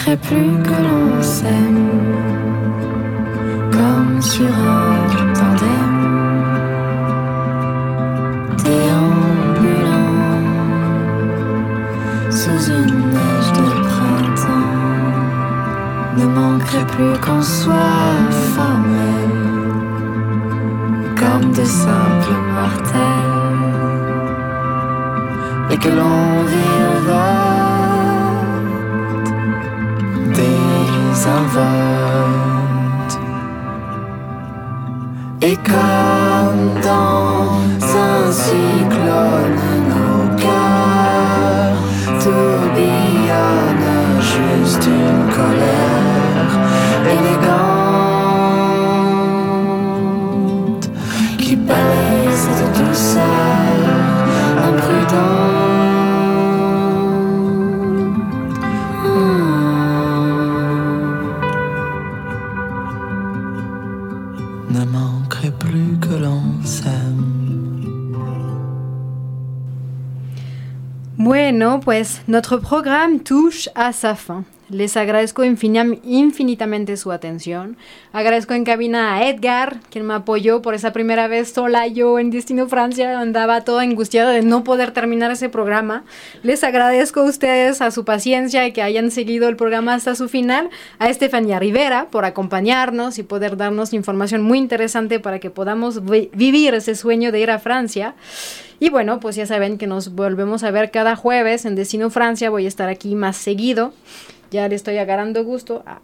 [0.05, 1.89] plus que l'on s'aime,
[3.71, 5.95] comme sur un tandem,
[8.65, 10.19] déambulant
[12.31, 14.75] sous une neige de printemps.
[16.19, 19.31] Ne manquerait plus qu'on soit formel,
[21.17, 23.31] comme de simples mortels,
[25.71, 26.43] et que l'on
[35.45, 37.53] Et comme dans
[37.97, 41.79] un cyclone, nos cœurs
[42.23, 43.81] tourbillonnent
[44.21, 46.53] juste une colère
[47.07, 47.63] élégante
[51.39, 53.23] qui balaye cette douceur
[54.59, 55.62] imprudente.
[71.85, 74.45] Pues nuestro programa touche a sa fin.
[74.73, 77.77] Les agradezco infinitamente su atención.
[78.11, 81.89] Agradezco en cabina a Edgar, quien me apoyó por esa primera vez sola.
[81.89, 86.05] Yo en Destino Francia andaba toda angustiada de no poder terminar ese programa.
[86.43, 90.31] Les agradezco a ustedes a su paciencia y que hayan seguido el programa hasta su
[90.31, 90.71] final.
[90.99, 96.73] A Estefania Rivera por acompañarnos y poder darnos información muy interesante para que podamos vivir
[96.73, 98.15] ese sueño de ir a Francia.
[98.83, 102.51] Y bueno, pues ya saben que nos volvemos a ver cada jueves en Destino Francia.
[102.51, 103.95] Voy a estar aquí más seguido.
[104.53, 105.83] Ya le estoy agarrando gusto.
[105.87, 106.01] Ah.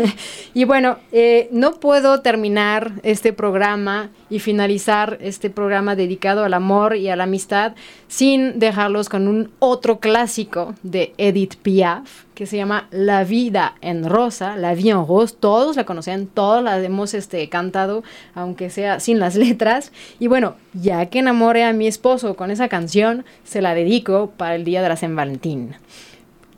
[0.54, 6.96] y bueno, eh, no puedo terminar este programa y finalizar este programa dedicado al amor
[6.96, 7.74] y a la amistad
[8.08, 14.08] sin dejarlos con un otro clásico de Edith Piaf que se llama La vida en
[14.08, 18.02] rosa, La vie en rose, todos la conocen, todos la hemos este, cantado,
[18.34, 19.92] aunque sea sin las letras.
[20.18, 24.54] Y bueno, ya que enamoré a mi esposo con esa canción, se la dedico para
[24.54, 25.74] el día de la San Valentín.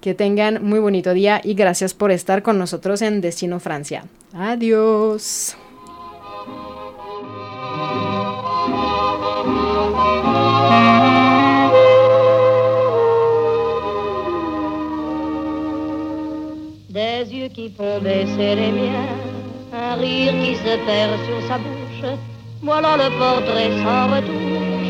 [0.03, 4.03] Que tengan muy bonito día y gracias por estar con nosotros en Destino Francia.
[4.35, 5.57] Adiós.
[16.89, 19.07] Des yeux qui font baisser les miens,
[19.73, 22.19] un rire qui se perd sur sa bouche,
[22.61, 24.83] voilà le portrait sans retouche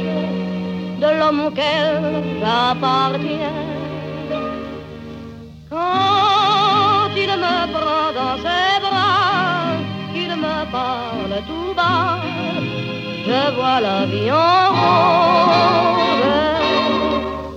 [1.03, 3.82] de l'homme auquel j'appartiens.
[5.73, 9.73] Quand il me prend dans ses bras,
[10.13, 12.19] qu'il me parle tout bas,
[13.27, 15.63] je vois la vie en rose.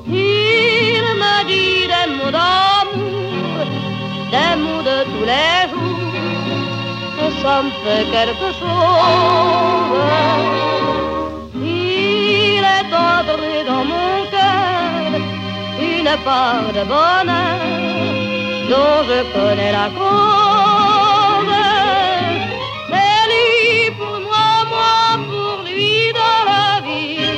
[0.08, 3.58] Il me dit des mots d'amour,
[4.36, 6.16] des mots de tous les jours,
[7.22, 9.92] et ça me fait quelque chose.
[11.54, 15.20] Il est entré dans mon cœur
[15.82, 17.85] une part de bonheur
[18.70, 21.56] dont je connais la cause.
[22.90, 24.96] C'est lui pour moi, moi
[25.30, 27.34] pour lui dans la vie.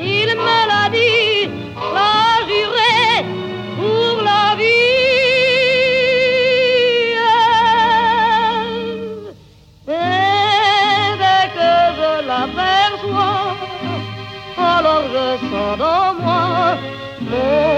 [0.00, 1.50] Il me l'a dit,
[1.96, 2.98] l'a juré
[3.78, 4.98] pour la vie.
[9.88, 13.46] Et dès que je l'aperçois,
[14.56, 16.46] alors je sens dans moi
[17.30, 17.77] mon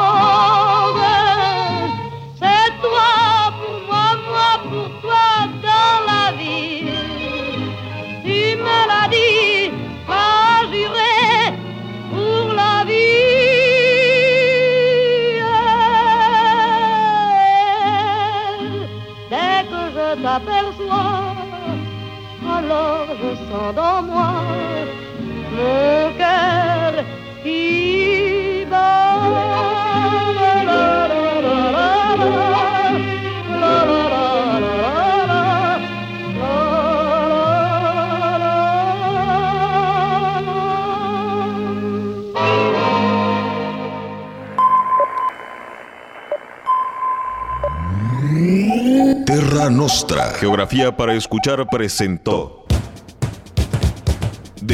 [49.25, 50.31] Terra Nostra.
[50.39, 52.60] Geografía para escuchar presentó.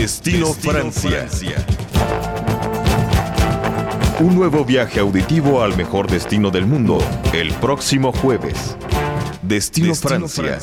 [0.07, 1.27] Destino, Francia.
[4.21, 6.99] Un nuevo viaje auditivo al mejor destino del mundo
[7.33, 8.77] el próximo jueves.
[9.41, 10.59] Destino, Francia.